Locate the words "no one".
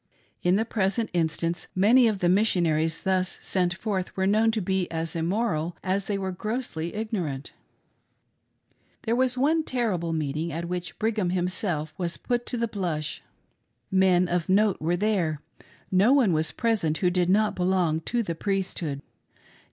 15.91-16.33